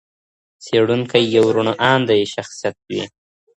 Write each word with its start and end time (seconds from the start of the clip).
څېړونکی 0.63 1.23
یو 1.35 1.45
روڼ 1.55 1.67
اندی 1.91 2.21
شخصیت 2.33 2.77
وي. 2.89 3.03